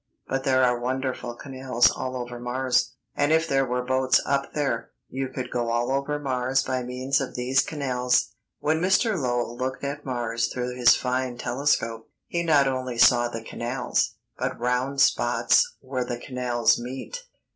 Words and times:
But 0.27 0.45
there 0.45 0.63
are 0.63 0.79
wonderful 0.79 1.35
canals 1.35 1.91
all 1.91 2.17
over 2.17 2.39
Mars, 2.39 2.95
and 3.13 3.31
if 3.31 3.47
there 3.47 3.67
were 3.67 3.83
boats 3.83 4.19
up 4.25 4.51
there, 4.53 4.89
you 5.09 5.27
could 5.29 5.51
go 5.51 5.69
all 5.69 5.91
over 5.91 6.17
Mars 6.17 6.63
by 6.63 6.81
means 6.81 7.21
of 7.21 7.35
these 7.35 7.61
canals. 7.61 8.29
When 8.57 8.81
Mr. 8.81 9.15
Lowell 9.15 9.55
looked 9.55 9.83
at 9.83 10.03
Mars 10.03 10.47
through 10.47 10.75
his 10.75 10.95
fine 10.95 11.37
telescope, 11.37 12.09
he 12.25 12.41
not 12.41 12.67
only 12.67 12.97
saw 12.97 13.27
the 13.27 13.43
canals, 13.43 14.15
but 14.39 14.59
round 14.59 14.99
spots 15.01 15.71
where 15.81 16.03
the 16.03 16.17
canals 16.17 16.79
meet." 16.79 17.19